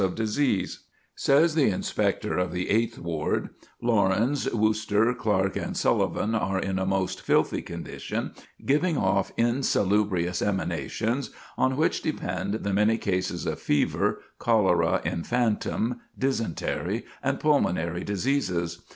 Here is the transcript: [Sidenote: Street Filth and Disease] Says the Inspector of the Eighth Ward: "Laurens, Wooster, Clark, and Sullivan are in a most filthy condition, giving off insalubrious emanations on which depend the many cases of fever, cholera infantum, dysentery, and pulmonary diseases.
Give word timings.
[Sidenote: 0.01 0.17
Street 0.17 0.25
Filth 0.25 0.37
and 0.41 0.53
Disease] 0.55 0.79
Says 1.13 1.53
the 1.55 1.69
Inspector 1.69 2.35
of 2.39 2.51
the 2.51 2.69
Eighth 2.71 2.97
Ward: 2.97 3.49
"Laurens, 3.83 4.51
Wooster, 4.51 5.13
Clark, 5.13 5.55
and 5.57 5.77
Sullivan 5.77 6.33
are 6.33 6.57
in 6.57 6.79
a 6.79 6.87
most 6.87 7.21
filthy 7.21 7.61
condition, 7.61 8.31
giving 8.65 8.97
off 8.97 9.31
insalubrious 9.37 10.41
emanations 10.41 11.29
on 11.55 11.77
which 11.77 12.01
depend 12.01 12.53
the 12.63 12.73
many 12.73 12.97
cases 12.97 13.45
of 13.45 13.59
fever, 13.59 14.21
cholera 14.39 15.03
infantum, 15.05 15.99
dysentery, 16.17 17.05
and 17.21 17.39
pulmonary 17.39 18.03
diseases. 18.03 18.81